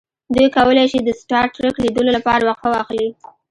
دوی 0.35 0.47
کولی 0.55 0.85
شي 0.91 0.99
د 1.03 1.09
سټار 1.21 1.45
ټریک 1.55 1.75
لیدلو 1.83 2.11
لپاره 2.17 2.41
وقفه 2.49 2.69
واخلي 2.71 3.07